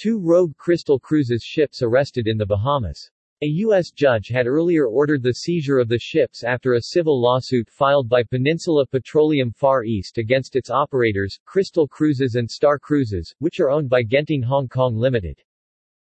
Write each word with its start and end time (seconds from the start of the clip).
Two 0.00 0.18
rogue 0.18 0.56
Crystal 0.56 0.98
Cruises 0.98 1.42
ships 1.42 1.82
arrested 1.82 2.26
in 2.26 2.38
the 2.38 2.46
Bahamas. 2.46 3.10
A 3.42 3.46
U.S. 3.46 3.90
judge 3.90 4.28
had 4.28 4.46
earlier 4.46 4.86
ordered 4.86 5.22
the 5.22 5.34
seizure 5.34 5.78
of 5.78 5.88
the 5.88 5.98
ships 5.98 6.42
after 6.42 6.72
a 6.72 6.80
civil 6.80 7.20
lawsuit 7.20 7.68
filed 7.68 8.08
by 8.08 8.22
Peninsula 8.22 8.86
Petroleum 8.86 9.52
Far 9.52 9.84
East 9.84 10.16
against 10.16 10.56
its 10.56 10.70
operators, 10.70 11.38
Crystal 11.44 11.86
Cruises 11.86 12.36
and 12.36 12.50
Star 12.50 12.78
Cruises, 12.78 13.34
which 13.40 13.60
are 13.60 13.68
owned 13.68 13.90
by 13.90 14.02
Genting 14.02 14.42
Hong 14.42 14.68
Kong 14.68 14.96
Limited. 14.96 15.38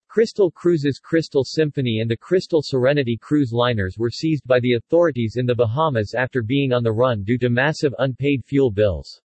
Crystal 0.07 0.51
Cruises 0.51 0.99
Crystal 0.99 1.43
Symphony 1.43 1.99
and 1.99 2.11
the 2.11 2.15
Crystal 2.15 2.61
Serenity 2.61 3.17
cruise 3.19 3.51
liners 3.51 3.97
were 3.97 4.11
seized 4.11 4.45
by 4.45 4.59
the 4.59 4.75
authorities 4.75 5.37
in 5.37 5.47
the 5.47 5.55
Bahamas 5.55 6.13
after 6.13 6.43
being 6.43 6.73
on 6.73 6.83
the 6.83 6.93
run 6.93 7.23
due 7.23 7.39
to 7.39 7.49
massive 7.49 7.95
unpaid 7.97 8.45
fuel 8.45 8.69
bills. 8.69 9.19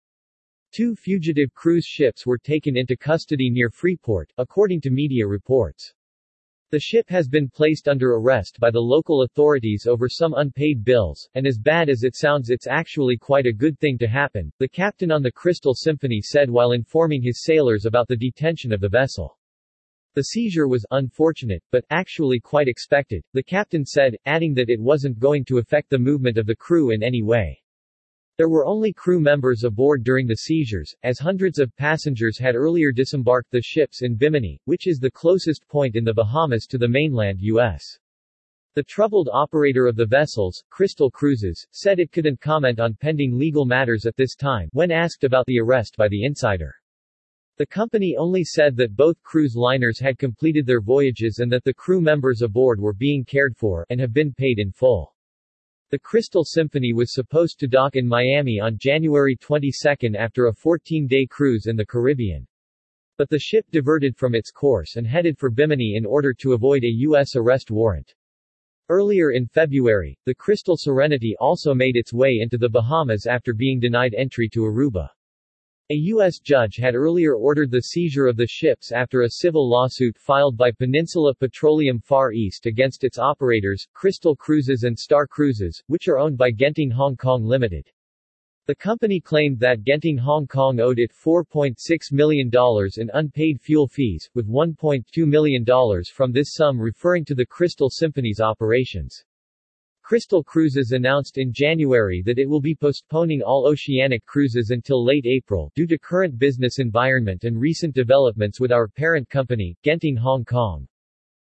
Two 0.72 0.96
fugitive 0.96 1.54
cruise 1.54 1.86
ships 1.86 2.26
were 2.26 2.38
taken 2.38 2.78
into 2.78 2.96
custody 2.96 3.50
near 3.50 3.70
Freeport, 3.70 4.32
according 4.38 4.80
to 4.82 4.90
media 4.90 5.28
reports. 5.28 5.94
The 6.70 6.80
ship 6.80 7.10
has 7.10 7.28
been 7.28 7.50
placed 7.50 7.90
under 7.90 8.14
arrest 8.14 8.58
by 8.58 8.72
the 8.72 8.80
local 8.80 9.24
authorities 9.24 9.86
over 9.86 10.08
some 10.08 10.34
unpaid 10.34 10.86
bills, 10.86 11.28
and 11.36 11.46
as 11.46 11.58
bad 11.58 11.90
as 11.90 12.04
it 12.04 12.16
sounds 12.16 12.50
it's 12.50 12.68
actually 12.68 13.18
quite 13.18 13.46
a 13.46 13.52
good 13.52 13.78
thing 13.80 13.98
to 13.98 14.08
happen, 14.08 14.50
the 14.60 14.70
captain 14.70 15.12
on 15.12 15.22
the 15.22 15.32
Crystal 15.34 15.74
Symphony 15.74 16.22
said 16.22 16.50
while 16.50 16.72
informing 16.72 17.22
his 17.22 17.44
sailors 17.44 17.84
about 17.84 18.08
the 18.08 18.16
detention 18.16 18.72
of 18.72 18.80
the 18.80 18.88
vessel. 18.88 19.38
The 20.14 20.24
seizure 20.24 20.70
was 20.70 20.86
unfortunate, 20.92 21.62
but 21.72 21.84
actually 21.90 22.40
quite 22.40 22.70
expected, 22.70 23.26
the 23.34 23.44
captain 23.44 23.86
said, 23.86 24.16
adding 24.26 24.54
that 24.54 24.70
it 24.70 24.80
wasn't 24.80 25.20
going 25.20 25.44
to 25.46 25.58
affect 25.58 25.90
the 25.90 26.00
movement 26.00 26.38
of 26.38 26.46
the 26.46 26.56
crew 26.56 26.92
in 26.92 27.04
any 27.04 27.22
way. 27.22 27.61
There 28.42 28.50
were 28.50 28.66
only 28.66 28.92
crew 28.92 29.20
members 29.20 29.64
aboard 29.66 30.04
during 30.04 30.26
the 30.26 30.38
seizures, 30.38 30.96
as 31.04 31.20
hundreds 31.20 31.60
of 31.60 31.76
passengers 31.76 32.40
had 32.40 32.56
earlier 32.56 32.92
disembarked 32.92 33.52
the 33.52 33.62
ships 33.62 34.02
in 34.02 34.16
Bimini, 34.16 34.60
which 34.66 34.88
is 34.88 34.98
the 34.98 35.12
closest 35.12 35.68
point 35.68 35.96
in 35.96 36.04
the 36.04 36.16
Bahamas 36.16 36.66
to 36.72 36.80
the 36.80 36.88
mainland 36.88 37.40
U.S. 37.40 38.00
The 38.74 38.82
troubled 38.82 39.30
operator 39.32 39.86
of 39.86 39.96
the 39.96 40.08
vessels, 40.08 40.64
Crystal 40.72 41.12
Cruises, 41.12 41.68
said 41.70 42.00
it 42.00 42.12
couldn't 42.12 42.42
comment 42.42 42.80
on 42.80 42.96
pending 42.96 43.38
legal 43.38 43.64
matters 43.64 44.08
at 44.08 44.16
this 44.16 44.34
time 44.34 44.70
when 44.74 44.90
asked 44.90 45.24
about 45.24 45.46
the 45.46 45.60
arrest 45.60 45.96
by 45.96 46.08
the 46.08 46.26
insider. 46.26 46.74
The 47.58 47.68
company 47.68 48.16
only 48.18 48.44
said 48.44 48.76
that 48.78 48.96
both 48.96 49.22
cruise 49.22 49.56
liners 49.56 50.00
had 50.00 50.18
completed 50.18 50.66
their 50.66 50.82
voyages 50.82 51.38
and 51.38 51.52
that 51.52 51.64
the 51.64 51.76
crew 51.76 52.02
members 52.02 52.42
aboard 52.42 52.80
were 52.80 52.92
being 52.92 53.24
cared 53.24 53.56
for 53.56 53.86
and 53.92 54.00
have 54.00 54.14
been 54.14 54.34
paid 54.34 54.58
in 54.58 54.72
full. 54.72 55.14
The 55.92 56.00
Crystal 56.00 56.46
Symphony 56.46 56.94
was 56.94 57.14
supposed 57.14 57.60
to 57.60 57.68
dock 57.68 57.98
in 57.98 58.08
Miami 58.08 58.62
on 58.62 58.78
January 58.78 59.36
22 59.36 60.16
after 60.18 60.46
a 60.46 60.54
14-day 60.54 61.26
cruise 61.26 61.66
in 61.66 61.76
the 61.76 61.86
Caribbean. 61.86 62.48
But 63.18 63.30
the 63.30 63.38
ship 63.38 63.66
diverted 63.72 64.16
from 64.16 64.34
its 64.34 64.52
course 64.52 64.96
and 64.96 65.06
headed 65.06 65.38
for 65.38 65.50
Bimini 65.50 65.96
in 65.98 66.06
order 66.06 66.34
to 66.36 66.54
avoid 66.54 66.86
a 66.86 66.98
U.S. 67.10 67.36
arrest 67.36 67.72
warrant. 67.72 68.16
Earlier 68.88 69.32
in 69.32 69.48
February, 69.48 70.18
the 70.24 70.34
Crystal 70.34 70.78
Serenity 70.78 71.36
also 71.42 71.74
made 71.74 71.98
its 71.98 72.14
way 72.14 72.40
into 72.42 72.58
the 72.58 72.70
Bahamas 72.70 73.26
after 73.26 73.54
being 73.54 73.78
denied 73.78 74.14
entry 74.14 74.48
to 74.54 74.62
Aruba. 74.62 75.10
A 75.92 75.94
U.S. 75.94 76.40
judge 76.40 76.78
had 76.78 76.96
earlier 76.96 77.36
ordered 77.36 77.70
the 77.70 77.82
seizure 77.82 78.26
of 78.26 78.38
the 78.38 78.48
ships 78.48 78.94
after 78.94 79.24
a 79.24 79.30
civil 79.30 79.70
lawsuit 79.70 80.18
filed 80.18 80.56
by 80.56 80.72
Peninsula 80.72 81.36
Petroleum 81.36 82.00
Far 82.00 82.32
East 82.32 82.66
against 82.66 83.04
its 83.04 83.20
operators, 83.20 83.86
Crystal 83.92 84.34
Cruises 84.34 84.84
and 84.84 84.98
Star 84.98 85.28
Cruises, 85.28 85.84
which 85.88 86.08
are 86.08 86.18
owned 86.18 86.38
by 86.38 86.50
Genting 86.50 86.94
Hong 86.94 87.18
Kong 87.18 87.44
Limited. 87.44 87.92
The 88.68 88.76
company 88.76 89.20
claimed 89.20 89.60
that 89.60 89.84
Genting 89.84 90.18
Hong 90.18 90.48
Kong 90.48 90.80
owed 90.80 90.98
it 90.98 91.12
$4.6 91.12 91.76
million 92.14 92.50
in 92.96 93.12
unpaid 93.14 93.60
fuel 93.60 93.90
fees, 93.90 94.30
with 94.34 94.48
$1.2 94.48 95.28
million 95.28 95.66
from 96.06 96.32
this 96.32 96.54
sum 96.54 96.80
referring 96.80 97.26
to 97.26 97.36
the 97.36 97.46
Crystal 97.46 97.90
Symphony's 97.90 98.40
operations. 98.40 99.26
Crystal 100.12 100.44
Cruises 100.44 100.92
announced 100.92 101.38
in 101.38 101.54
January 101.54 102.22
that 102.26 102.38
it 102.38 102.46
will 102.46 102.60
be 102.60 102.76
postponing 102.76 103.42
all 103.42 103.66
oceanic 103.66 104.26
cruises 104.26 104.70
until 104.72 105.06
late 105.06 105.26
April 105.26 105.72
due 105.74 105.88
to 105.88 105.98
current 105.98 106.38
business 106.38 106.80
environment 106.80 107.46
and 107.46 107.58
recent 107.58 107.96
developments 107.96 108.60
with 108.60 108.74
our 108.74 108.90
parent 108.90 109.30
company, 109.30 109.74
Genting 109.86 110.18
Hong 110.18 110.44
Kong. 110.44 110.86